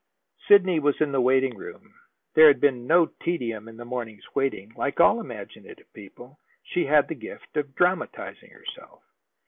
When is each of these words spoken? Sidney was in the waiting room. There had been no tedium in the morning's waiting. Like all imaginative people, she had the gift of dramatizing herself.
Sidney 0.47 0.79
was 0.79 0.99
in 0.99 1.11
the 1.11 1.21
waiting 1.21 1.55
room. 1.55 1.93
There 2.33 2.47
had 2.47 2.59
been 2.59 2.87
no 2.87 3.05
tedium 3.21 3.67
in 3.67 3.77
the 3.77 3.85
morning's 3.85 4.23
waiting. 4.33 4.73
Like 4.73 4.99
all 4.99 5.19
imaginative 5.21 5.93
people, 5.93 6.39
she 6.63 6.85
had 6.85 7.07
the 7.07 7.13
gift 7.13 7.55
of 7.55 7.75
dramatizing 7.75 8.49
herself. 8.49 9.03